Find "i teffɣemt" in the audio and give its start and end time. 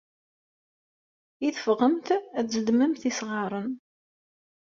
1.47-2.07